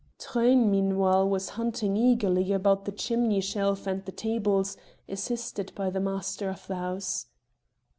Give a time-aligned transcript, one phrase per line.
[0.17, 4.75] Truyn meanwhile was hunting eagerly about the chimney shelf and the tables,
[5.07, 7.27] assisted by the master of the house.